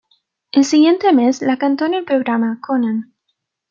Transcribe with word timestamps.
El 0.51 0.65
siguiente 0.65 1.13
mes 1.13 1.43
la 1.43 1.59
cantó 1.59 1.85
en 1.85 1.93
el 1.93 2.05
programa 2.05 2.57
"Conan". 2.59 3.13